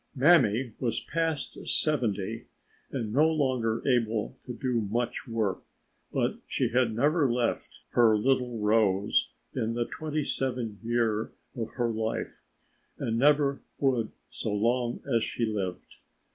[0.15, 2.47] Mammy was past seventy
[2.91, 5.61] and no longer able to do much work,
[6.11, 11.91] but she had never left her "little Rose" in the twenty seven year of her
[11.91, 12.41] life
[12.97, 15.97] and never would so long as she lived.